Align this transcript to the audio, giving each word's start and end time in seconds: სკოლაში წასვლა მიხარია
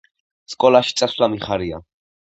სკოლაში 0.53 0.97
წასვლა 1.03 1.27
მიხარია 1.37 1.81